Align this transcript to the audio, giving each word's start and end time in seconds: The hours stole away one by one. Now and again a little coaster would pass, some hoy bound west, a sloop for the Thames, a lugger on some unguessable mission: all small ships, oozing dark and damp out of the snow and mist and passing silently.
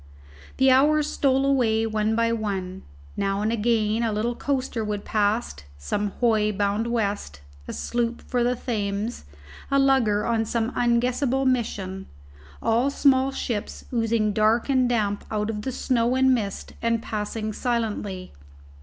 The 0.57 0.71
hours 0.71 1.05
stole 1.07 1.45
away 1.45 1.85
one 1.85 2.15
by 2.15 2.31
one. 2.33 2.81
Now 3.15 3.43
and 3.43 3.51
again 3.51 4.01
a 4.01 4.11
little 4.11 4.33
coaster 4.33 4.83
would 4.83 5.05
pass, 5.05 5.53
some 5.77 6.09
hoy 6.19 6.51
bound 6.51 6.87
west, 6.87 7.41
a 7.67 7.73
sloop 7.73 8.23
for 8.27 8.43
the 8.43 8.55
Thames, 8.55 9.25
a 9.69 9.77
lugger 9.77 10.25
on 10.25 10.43
some 10.43 10.71
unguessable 10.75 11.45
mission: 11.45 12.07
all 12.63 12.89
small 12.89 13.29
ships, 13.31 13.85
oozing 13.93 14.33
dark 14.33 14.69
and 14.69 14.89
damp 14.89 15.23
out 15.29 15.51
of 15.51 15.61
the 15.61 15.71
snow 15.71 16.15
and 16.15 16.33
mist 16.33 16.73
and 16.81 17.03
passing 17.03 17.53
silently. 17.53 18.33